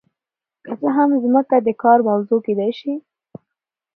که 0.65 0.71
څه 0.79 0.87
هم 0.97 1.09
ځمکه 1.23 1.57
د 1.67 1.69
کار 1.83 1.99
موضوع 2.09 2.39
کیدای 2.45 2.71
شي. 2.79 2.93